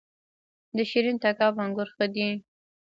[0.75, 2.27] د شیرین تګاب انګور ښه دي